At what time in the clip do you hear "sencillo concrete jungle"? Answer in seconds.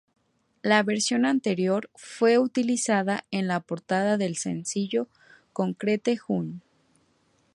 4.35-6.61